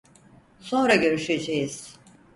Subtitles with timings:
[0.59, 1.97] Sonra görüşeceğiz.